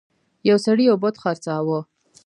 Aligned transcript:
یو 0.49 0.57
سړي 0.65 0.83
یو 0.89 0.97
بت 1.03 1.15
خرڅاوه. 1.21 1.79